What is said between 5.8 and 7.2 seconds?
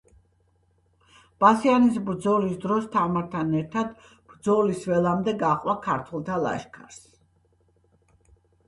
ქართველთა ლაშქარს.